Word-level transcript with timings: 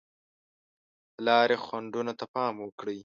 د 1.15 1.17
لارې 1.27 1.57
خنډونو 1.65 2.13
ته 2.19 2.25
پام 2.33 2.53
وکړئ. 2.61 2.99